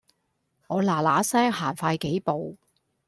[0.65, 2.57] 我嗱嗱聲行快幾步